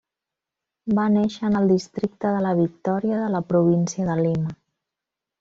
Va 0.99 1.03
néixer 1.17 1.43
en 1.49 1.57
el 1.59 1.69
districte 1.73 2.31
de 2.37 2.41
la 2.47 2.55
Victòria 2.61 3.21
de 3.25 3.29
la 3.35 3.43
Província 3.53 4.09
de 4.11 4.19
Lima. 4.25 4.57